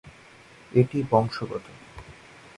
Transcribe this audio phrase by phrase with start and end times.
[0.71, 1.65] এটি বংশগত।